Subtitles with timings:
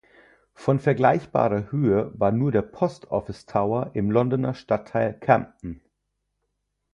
[0.55, 5.79] Von vergleichbarer Höhe war nur der Post Office Tower im Londoner Stadtteil Camden.